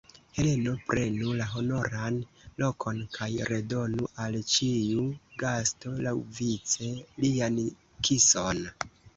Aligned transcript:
Heleno, 0.35 0.71
prenu 0.91 1.33
la 1.41 1.45
honoran 1.49 2.15
lokon 2.63 3.03
kaj 3.17 3.29
redonu 3.51 4.09
al 4.25 4.39
ĉiu 4.55 5.05
gasto, 5.45 5.95
laŭvice, 6.09 6.91
lian 7.27 7.61
kison! 8.09 8.67